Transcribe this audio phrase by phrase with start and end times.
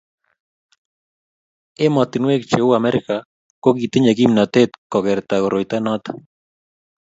[1.85, 3.15] emotinwek cheuu Amerika
[3.63, 6.11] ko kitinye kimnatet kukerta koroito noto